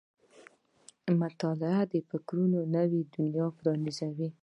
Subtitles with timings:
[1.21, 4.29] •مطالعه د فکرونو نوې دنیا پرانیزي.